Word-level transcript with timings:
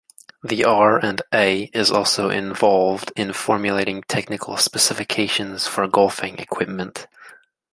The 0.43 0.63
R 0.65 0.97
and 0.97 1.21
A 1.31 1.65
is 1.75 1.91
also 1.91 2.31
involved 2.31 3.11
in 3.15 3.33
formulating 3.33 4.01
technical 4.07 4.57
specifications 4.57 5.67
for 5.67 5.87
golfing 5.87 6.39
equipment. 6.39 7.05